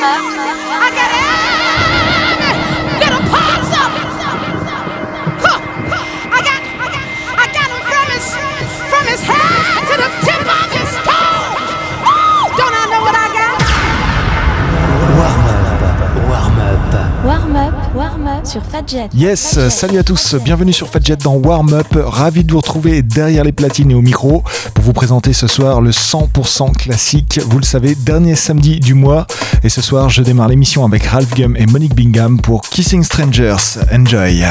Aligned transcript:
I 0.00 0.90
got 0.94 1.22
it. 1.22 1.27
Sur 18.44 18.62
Fadjet. 18.62 19.08
Yes, 19.14 19.68
salut 19.68 19.98
à 19.98 20.02
tous, 20.02 20.34
bienvenue 20.36 20.72
sur 20.72 20.88
Fadjet 20.88 21.16
dans 21.16 21.34
Warm 21.34 21.72
Up. 21.72 21.86
Ravi 21.94 22.44
de 22.44 22.52
vous 22.52 22.58
retrouver 22.58 23.02
derrière 23.02 23.44
les 23.44 23.52
platines 23.52 23.90
et 23.90 23.94
au 23.94 24.02
micro 24.02 24.42
pour 24.74 24.84
vous 24.84 24.92
présenter 24.92 25.32
ce 25.32 25.46
soir 25.46 25.80
le 25.80 25.90
100% 25.90 26.72
classique. 26.72 27.40
Vous 27.46 27.58
le 27.58 27.64
savez, 27.64 27.94
dernier 27.94 28.34
samedi 28.34 28.80
du 28.80 28.94
mois. 28.94 29.26
Et 29.62 29.68
ce 29.68 29.80
soir, 29.80 30.10
je 30.10 30.22
démarre 30.22 30.48
l'émission 30.48 30.84
avec 30.84 31.04
Ralph 31.04 31.34
Gum 31.34 31.56
et 31.56 31.66
Monique 31.66 31.94
Bingham 31.94 32.40
pour 32.40 32.62
Kissing 32.62 33.02
Strangers. 33.02 33.80
Enjoy! 33.92 34.44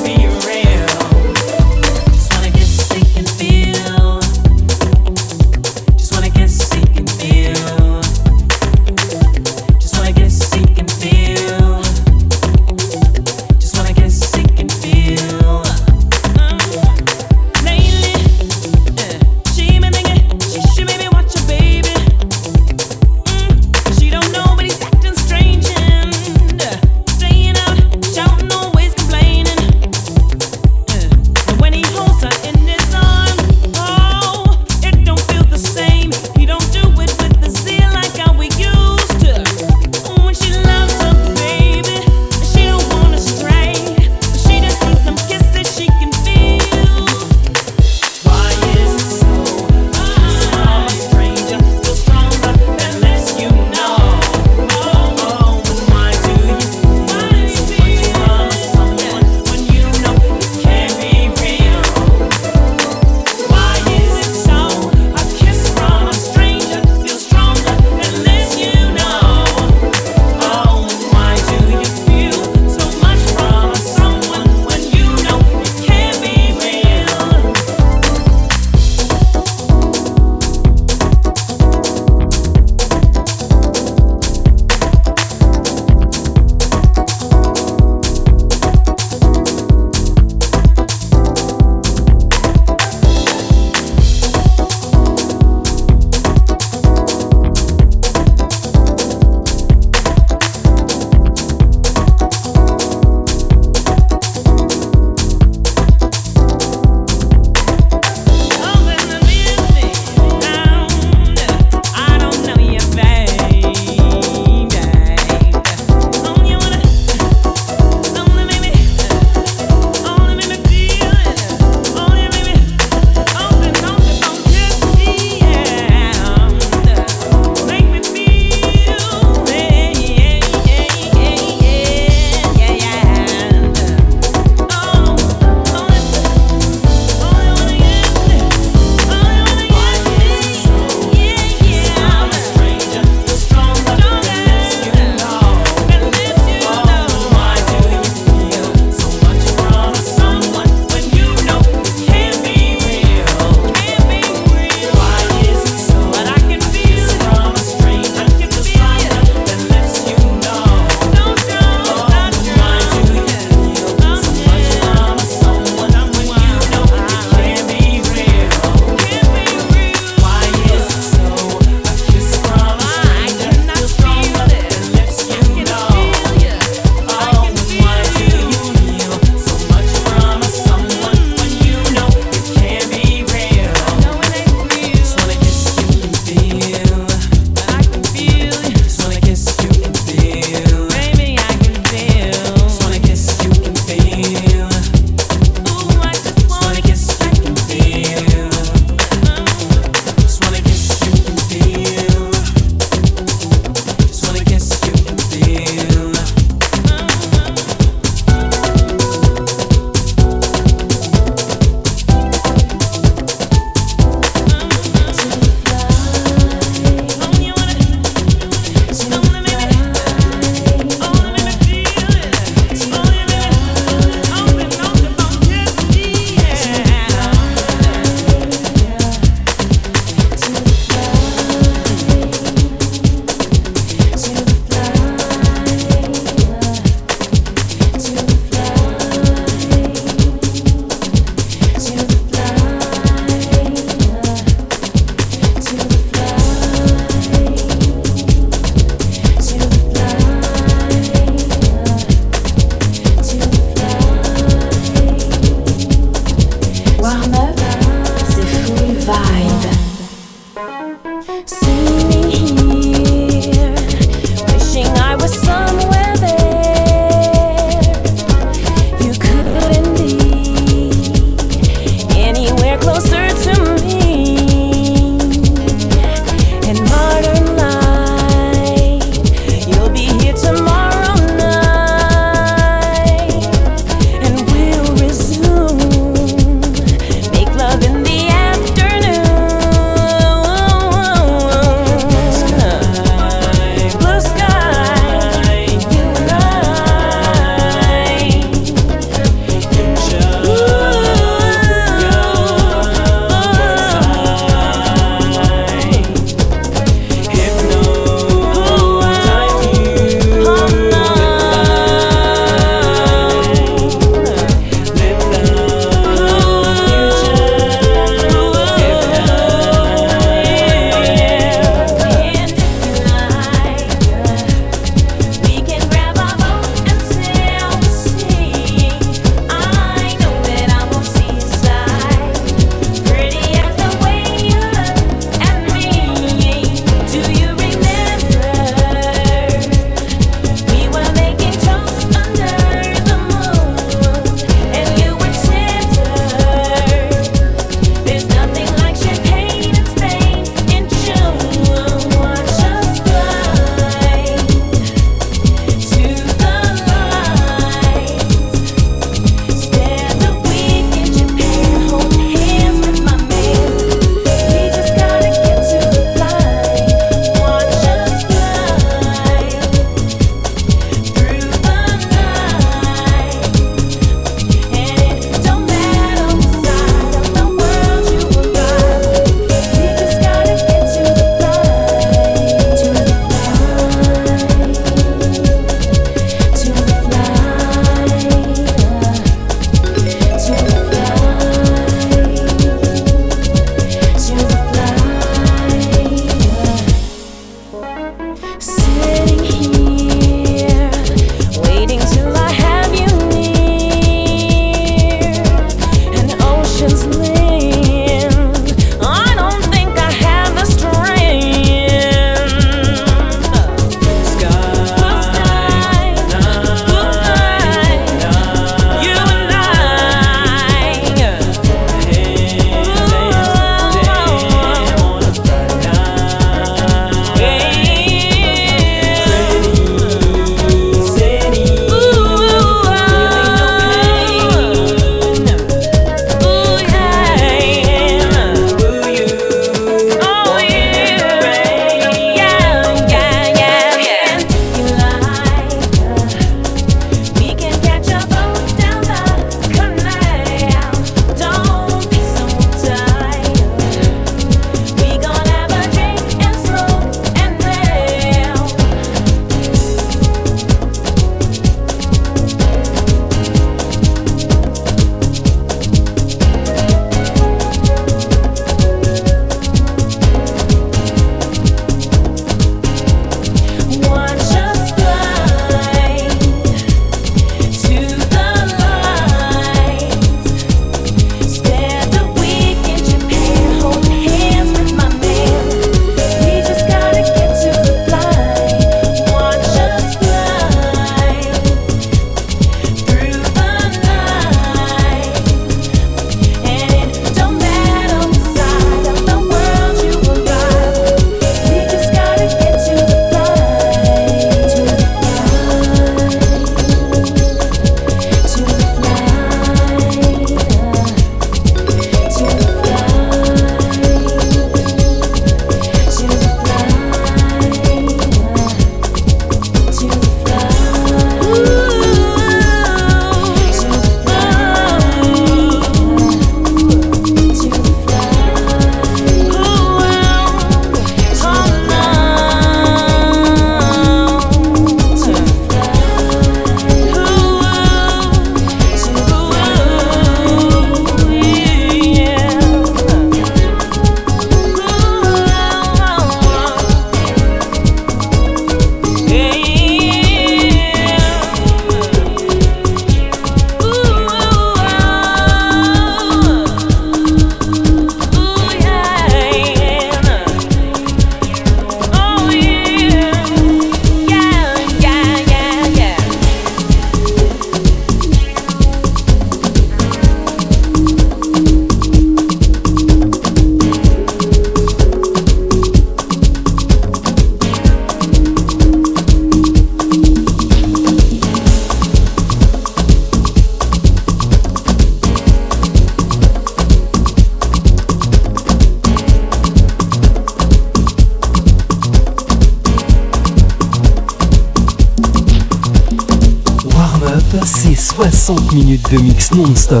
Minutes 599.58 599.88
de 599.88 600.00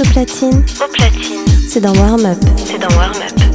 mix 0.00 0.16
non-stop 0.16 0.28
sur 0.66 0.86
Fadjet. 0.96 1.36
C'est 1.68 1.80
dans 1.80 1.92
Warm 1.94 2.24
Up. 2.24 2.38
C'est 2.64 2.78
dans 2.78 2.88
Warm 2.96 3.12
Up. 3.16 3.49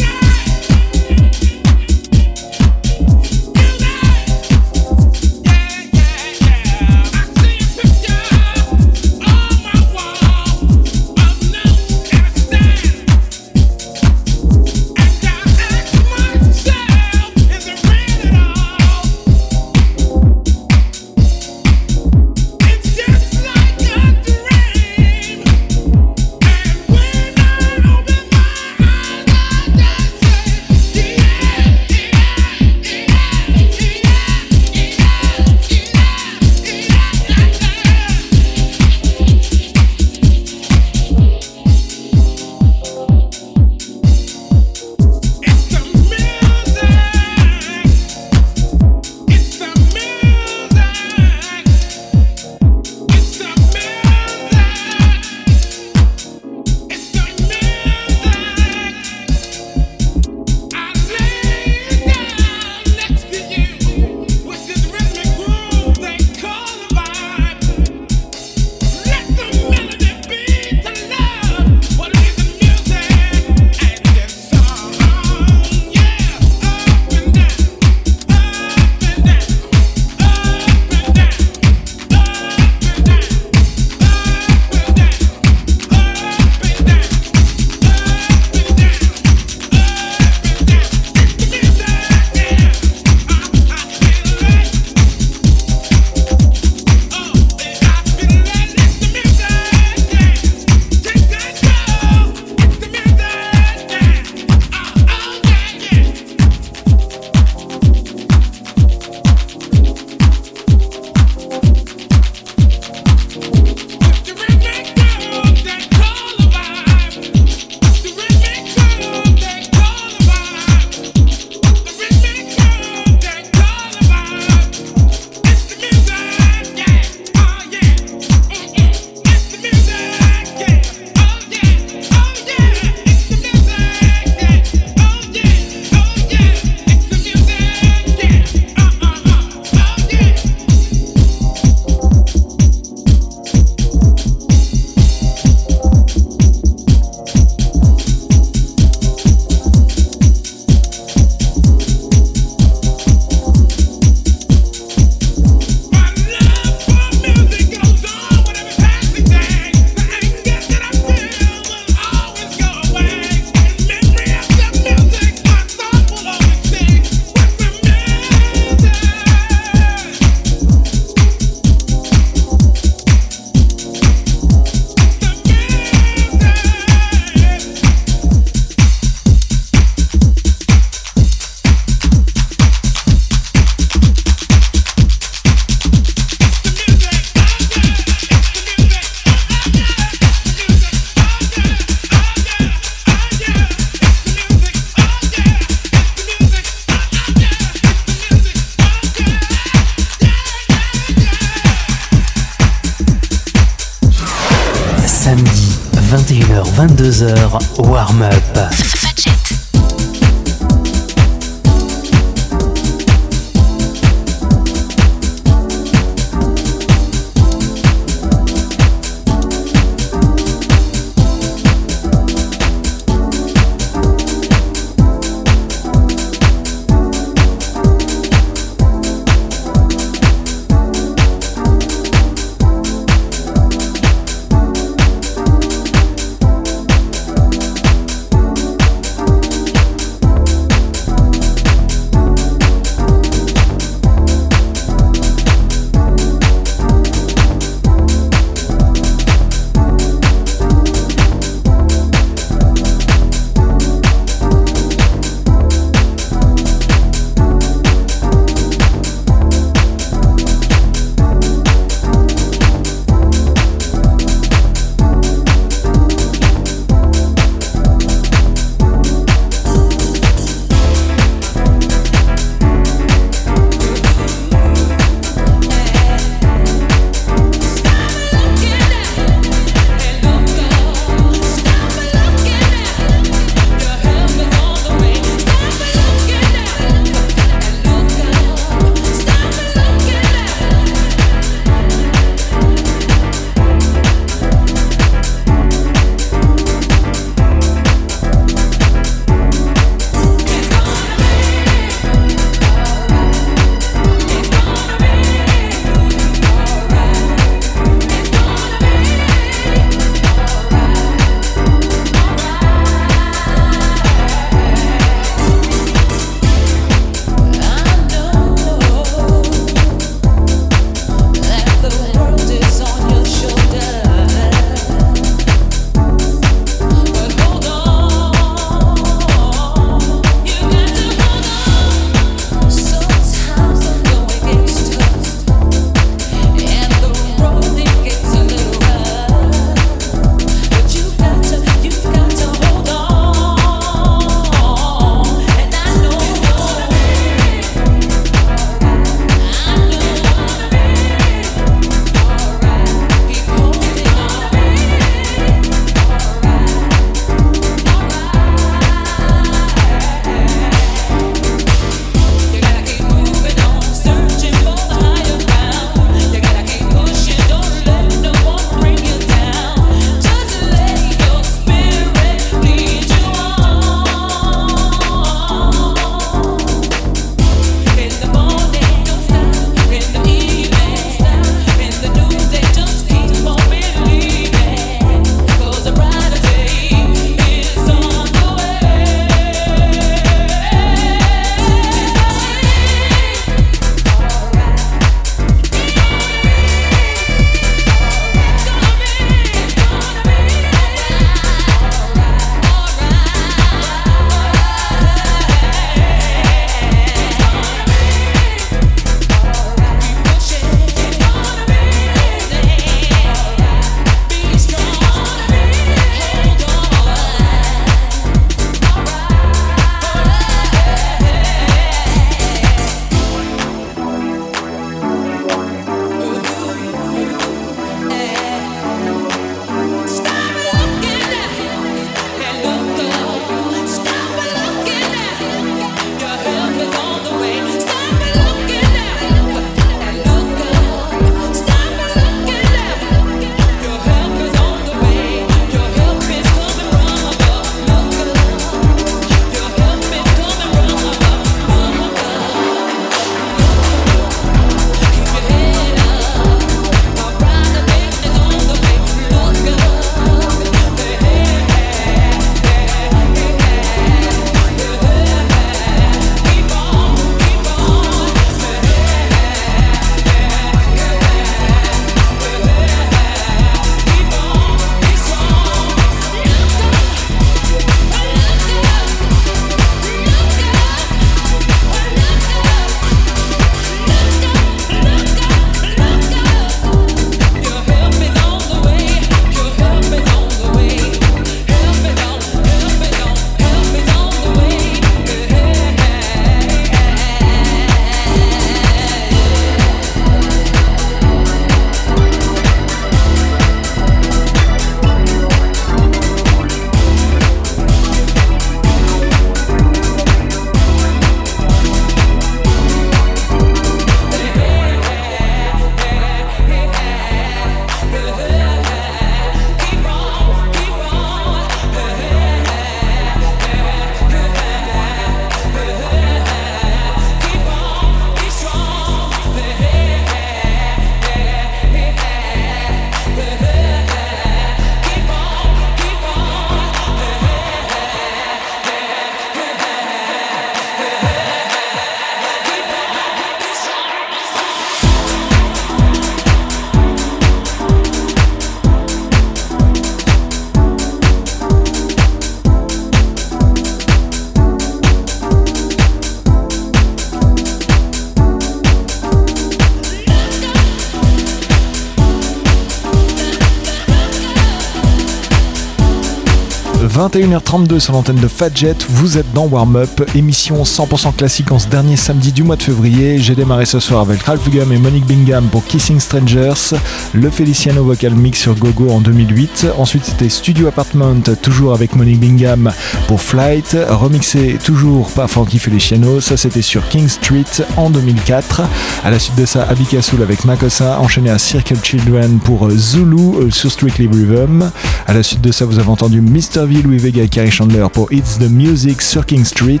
21h32 567.28 568.00
sur 568.00 568.12
l'antenne 568.12 568.36
de 568.36 568.48
Fadjet, 568.48 568.94
vous 569.08 569.38
êtes 569.38 569.50
dans 569.54 569.64
Warm 569.66 569.96
Up, 569.96 570.30
émission 570.34 570.82
100% 570.82 571.34
classique 571.34 571.72
en 571.72 571.78
ce 571.78 571.88
dernier 571.88 572.16
samedi 572.16 572.52
du 572.52 572.62
mois 572.62 572.76
de 572.76 572.82
février. 572.82 573.38
J'ai 573.38 573.54
démarré 573.54 573.86
ce 573.86 573.98
soir 573.98 574.20
avec 574.20 574.42
Ralph 574.42 574.68
Gum 574.68 574.92
et 574.92 574.98
Monique 574.98 575.24
Bingham 575.24 575.64
pour 575.68 575.86
Kissing 575.86 576.20
Strangers, 576.20 576.98
le 577.32 577.48
Feliciano 577.48 578.04
Vocal 578.04 578.34
Mix 578.34 578.60
sur 578.60 578.74
Gogo 578.74 579.08
en 579.08 579.22
2008. 579.22 579.86
Ensuite 579.96 580.26
c'était 580.26 580.50
Studio 580.50 580.86
Apartment, 580.86 581.40
toujours 581.62 581.94
avec 581.94 582.14
Monique 582.14 582.40
Bingham 582.40 582.92
pour 583.26 583.40
Flight, 583.40 583.96
remixé 584.10 584.78
toujours 584.84 585.30
par 585.30 585.48
Frankie 585.48 585.78
Feliciano, 585.78 586.42
ça 586.42 586.58
c'était 586.58 586.82
sur 586.82 587.08
King 587.08 587.28
Street 587.28 587.86
en 587.96 588.10
2004. 588.10 588.82
À 589.24 589.30
la 589.30 589.38
suite 589.38 589.56
de 589.56 589.64
ça, 589.64 589.84
Abika 589.84 590.20
Soul 590.20 590.42
avec 590.42 590.66
Makossa, 590.66 591.18
enchaîné 591.20 591.48
à 591.48 591.56
Circle 591.56 591.96
Children 592.02 592.58
pour 592.58 592.90
Zulu 592.90 593.36
euh, 593.36 593.70
sur 593.70 593.90
Strictly 593.90 594.26
Rhythm. 594.26 594.90
À 595.26 595.32
la 595.32 595.42
suite 595.42 595.62
de 595.62 595.72
ça, 595.72 595.86
vous 595.86 595.98
avez 595.98 596.10
entendu 596.10 596.42
Mr. 596.42 596.84
V, 596.86 597.13
Vega 597.18 597.42
et 597.42 597.48
Carrie 597.48 597.70
Chandler 597.70 598.06
pour 598.12 598.32
It's 598.32 598.58
the 598.58 598.70
Music 598.70 599.22
sur 599.22 599.46
King 599.46 599.64
Street. 599.64 600.00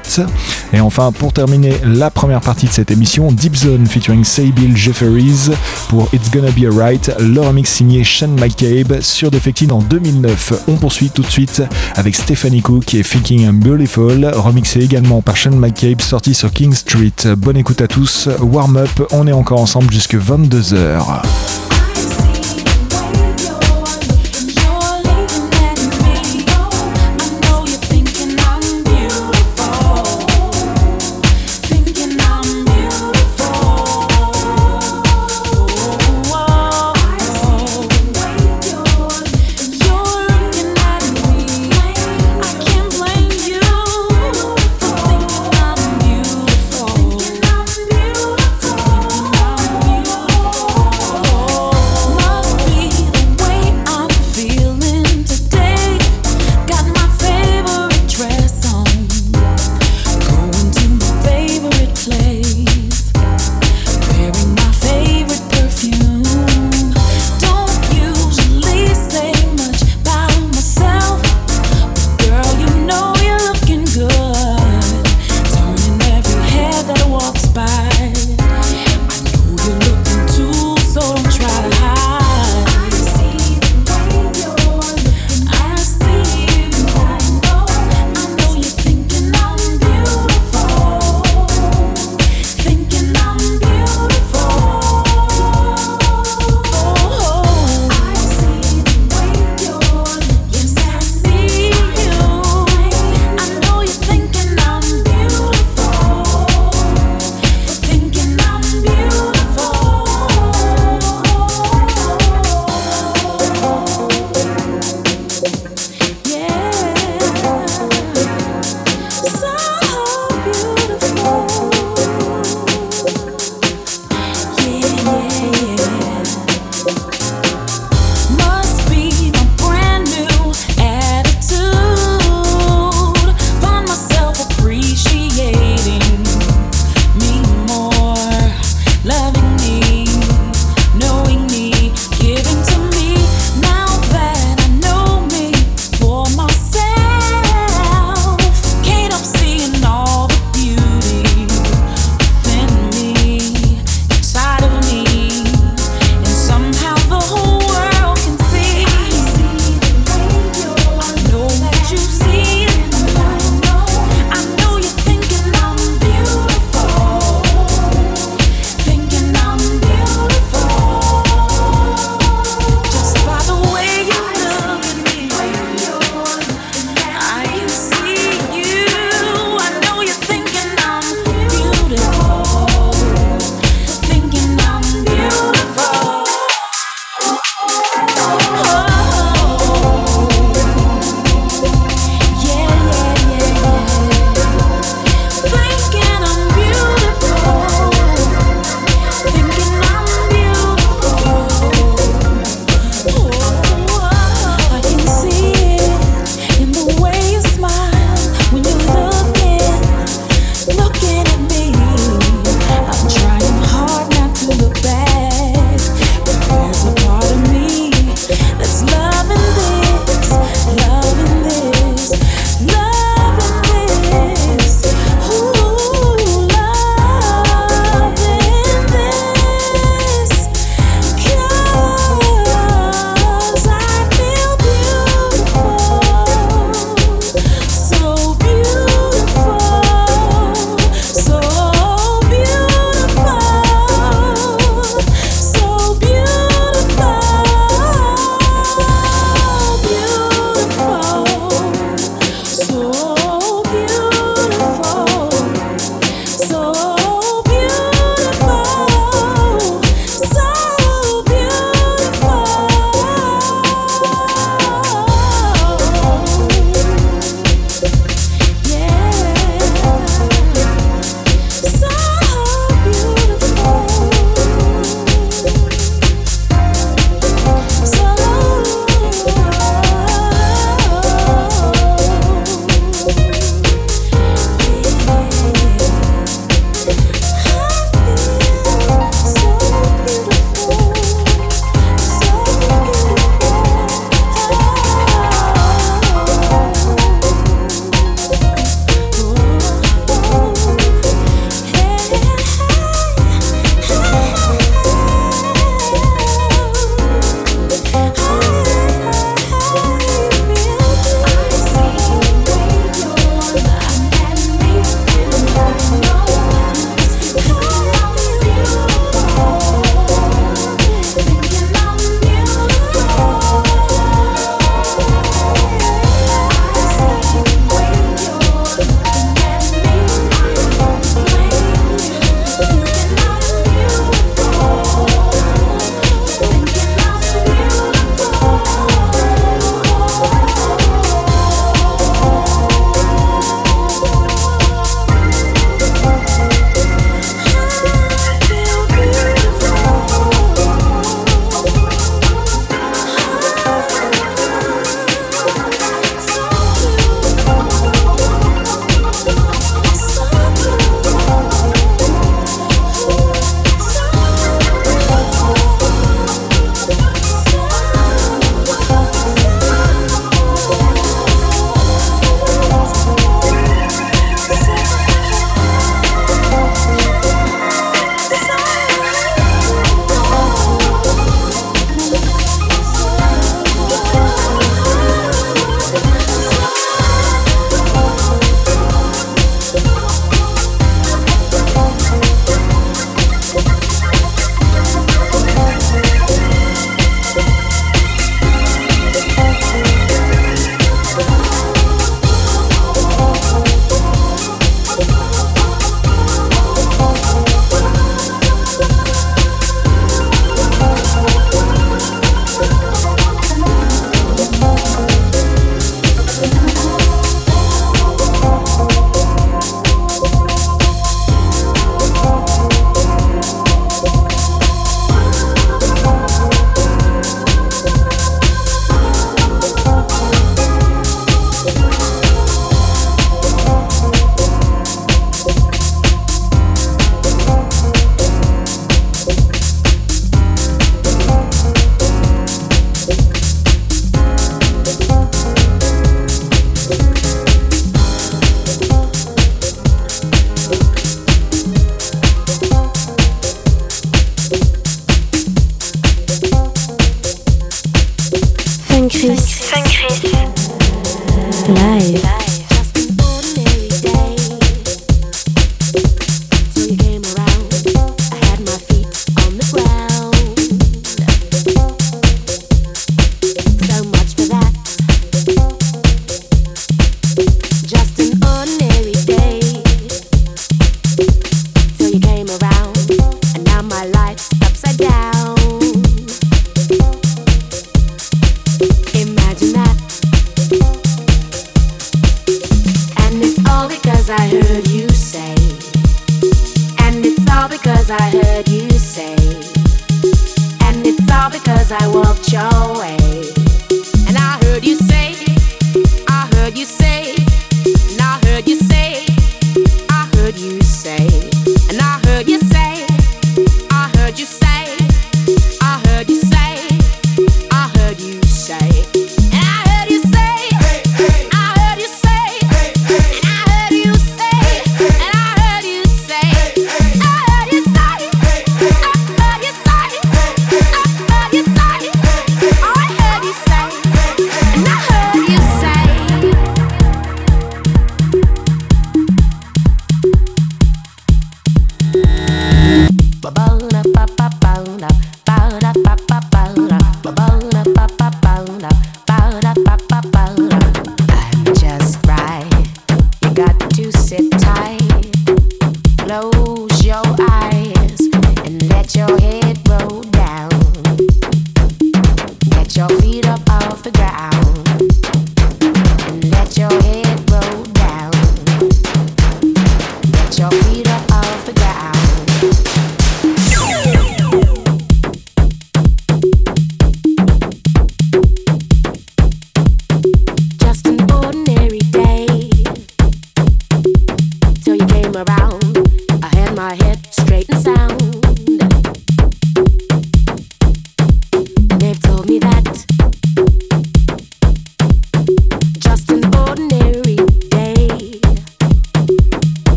Et 0.72 0.80
enfin, 0.80 1.12
pour 1.12 1.32
terminer 1.32 1.74
la 1.84 2.10
première 2.10 2.40
partie 2.40 2.66
de 2.66 2.72
cette 2.72 2.90
émission, 2.90 3.30
Deep 3.30 3.56
Zone 3.56 3.86
featuring 3.86 4.24
Bill 4.54 4.76
Jefferies 4.76 5.50
pour 5.88 6.08
It's 6.12 6.30
Gonna 6.30 6.50
Be 6.50 6.64
Alright, 6.64 7.12
le 7.20 7.40
remix 7.40 7.70
signé 7.70 8.04
Sean 8.04 8.28
McCabe 8.28 9.00
sur 9.00 9.30
Defected 9.30 9.72
en 9.72 9.80
2009. 9.80 10.64
On 10.68 10.76
poursuit 10.76 11.10
tout 11.10 11.22
de 11.22 11.30
suite 11.30 11.62
avec 11.94 12.14
Stephanie 12.14 12.62
Cook 12.62 12.94
est 12.94 13.08
Thinking 13.08 13.42
I'm 13.42 13.58
Beautiful, 13.58 14.30
remixé 14.34 14.80
également 14.80 15.22
par 15.22 15.36
Sean 15.36 15.52
McCabe, 15.52 16.00
sorti 16.00 16.34
sur 16.34 16.52
King 16.52 16.72
Street. 16.74 17.36
Bonne 17.36 17.56
écoute 17.56 17.80
à 17.80 17.88
tous, 17.88 18.28
warm 18.40 18.76
up, 18.76 19.08
on 19.12 19.26
est 19.26 19.32
encore 19.32 19.60
ensemble 19.60 19.92
jusque 19.92 20.16
22h. 20.16 21.22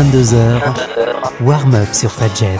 22h, 0.00 0.62
warm-up 1.42 1.92
sur 1.92 2.10
Fadjet. 2.10 2.56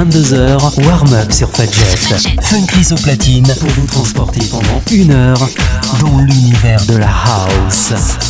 21h-22h, 0.00 0.86
warm-up 0.86 1.32
sur 1.32 1.50
Fadjet. 1.50 1.82
Fun 2.42 2.94
au 2.94 2.96
platine 2.96 3.46
pour 3.60 3.68
vous 3.70 3.86
transporter 3.86 4.40
pendant 4.50 4.82
une 4.90 5.12
heure 5.12 5.48
dans 6.00 6.18
l'univers 6.18 6.84
de 6.86 6.96
la 6.96 7.08
house. 7.08 8.29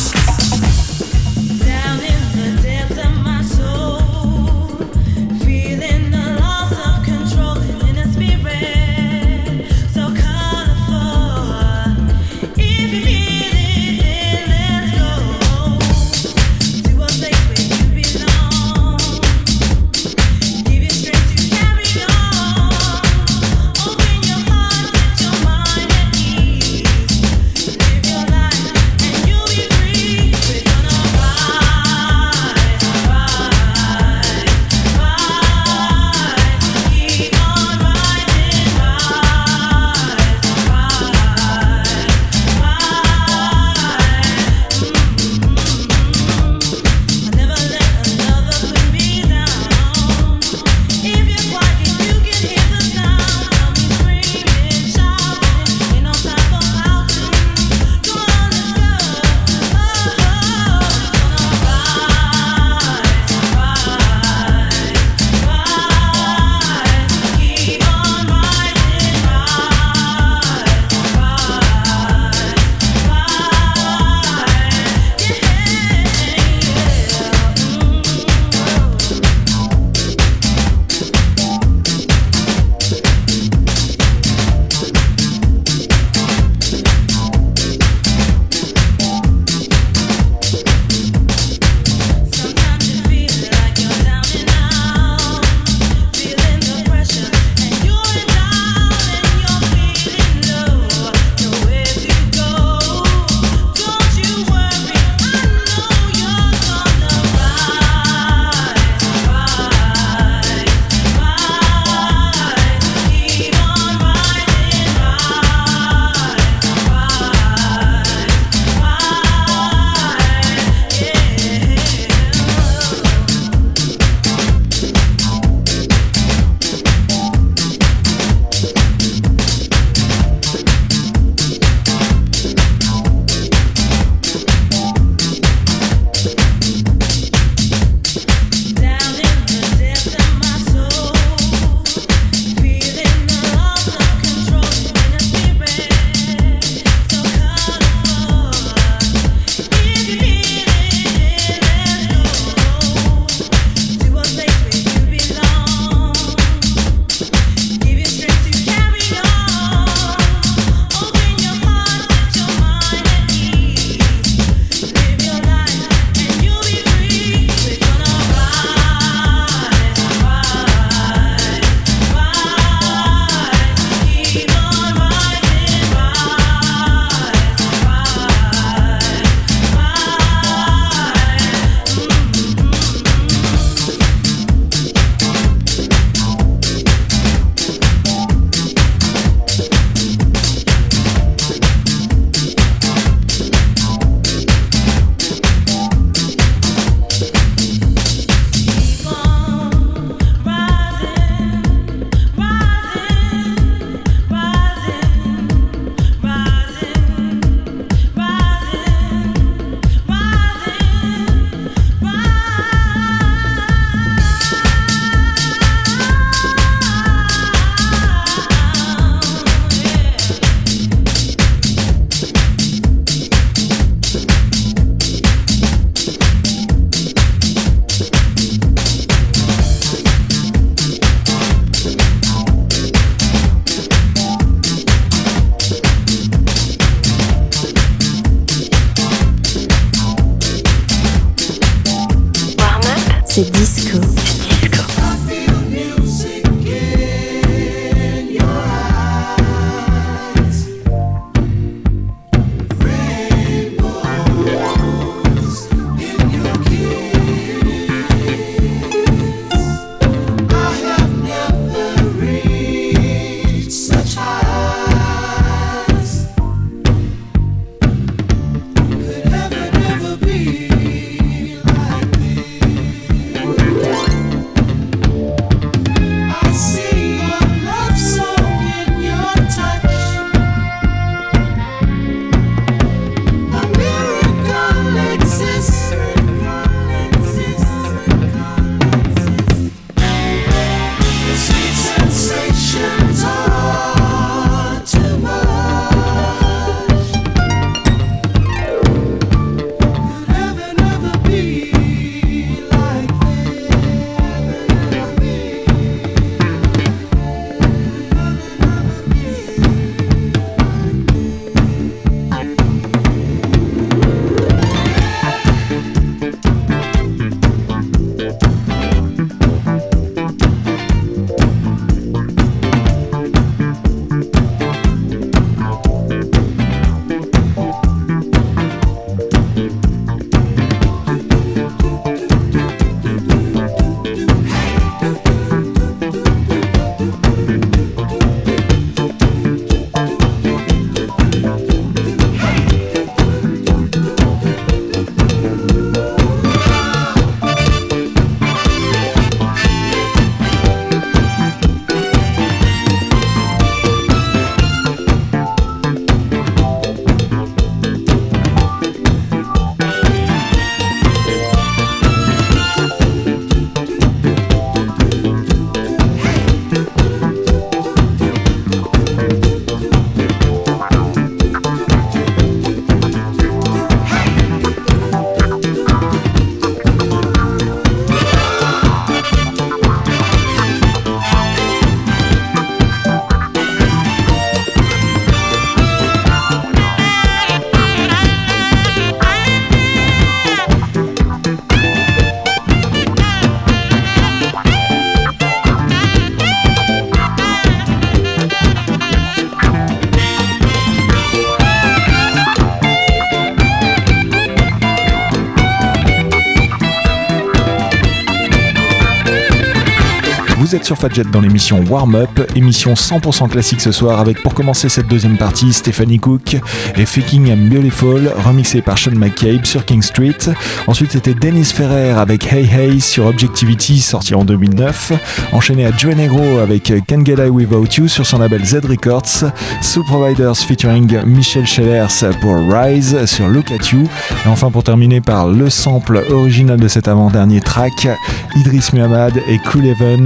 Fadjet 411.01 411.23
dans 411.31 411.41
l'émission 411.41 411.83
Warm 411.89 412.13
Up, 412.13 412.29
émission 412.55 412.93
100% 412.93 413.49
classique 413.49 413.81
ce 413.81 413.91
soir 413.91 414.19
avec 414.19 414.43
pour 414.43 414.53
commencer 414.53 414.87
cette 414.87 415.07
deuxième 415.07 415.35
partie 415.35 415.73
Stephanie 415.73 416.19
Cook 416.19 416.57
et 416.95 417.05
Faking 417.07 417.47
I'm 417.47 417.69
Beautiful 417.69 418.31
remixé 418.45 418.83
par 418.83 418.99
Sean 418.99 419.15
McCabe 419.15 419.65
sur 419.65 419.83
King 419.83 420.03
Street. 420.03 420.37
Ensuite 420.85 421.13
c'était 421.13 421.33
Dennis 421.33 421.73
Ferrer 421.73 422.11
avec 422.11 422.53
Hey 422.53 422.69
Hey 422.71 423.01
sur 423.01 423.25
Objectivity 423.25 423.99
sorti 423.99 424.35
en 424.35 424.45
2009. 424.45 425.13
Enchaîné 425.53 425.87
à 425.87 425.91
Joe 425.97 426.15
Negro 426.15 426.59
avec 426.59 426.93
Can 427.09 427.25
Get 427.25 427.49
Without 427.49 427.87
You 427.97 428.07
sur 428.07 428.27
son 428.27 428.37
label 428.37 428.63
Z 428.63 428.85
Records. 428.85 429.51
Sous 429.81 430.03
Providers 430.03 430.57
featuring 430.57 431.25
Michel 431.25 431.65
Schellers 431.65 432.35
pour 432.41 432.57
Rise 432.71 433.25
sur 433.25 433.47
Look 433.47 433.71
At 433.71 433.91
You. 433.91 434.03
Et 434.45 434.49
enfin 434.49 434.69
pour 434.69 434.83
terminer 434.83 435.19
par 435.19 435.47
le 435.47 435.71
sample 435.71 436.23
original 436.29 436.79
de 436.79 436.87
cet 436.87 437.07
avant-dernier 437.07 437.59
track, 437.59 438.07
Idris 438.55 438.89
Muhammad 438.93 439.41
et 439.47 439.57
Cool 439.57 439.87
Ever 439.87 440.17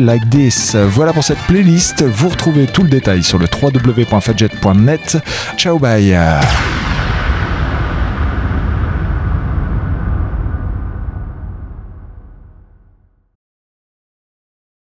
Like 0.00 0.28
This. 0.30 0.74
Voilà 0.74 1.12
pour 1.12 1.24
cette 1.24 1.38
playlist. 1.40 2.02
Vous 2.02 2.28
retrouvez 2.28 2.66
tout 2.66 2.82
le 2.82 2.88
détail 2.88 3.22
sur 3.22 3.38
le 3.38 3.46
www.fadjet.net. 3.46 5.18
Ciao 5.56 5.78
bye 5.78 6.16